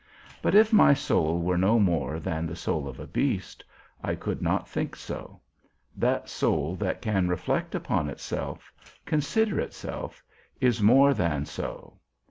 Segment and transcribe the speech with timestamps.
[0.41, 3.63] But if my soul were no more than the soul of a beast,
[4.03, 5.41] I could not think so;
[5.95, 8.73] that soul that can reflect upon itself,
[9.05, 10.23] consider itself,
[10.59, 11.99] is more than so.